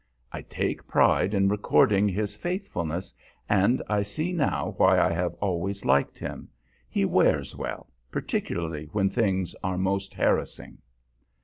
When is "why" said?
4.77-4.99